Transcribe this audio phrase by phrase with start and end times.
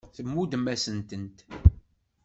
[0.15, 1.37] Tmuddem-asen-tent.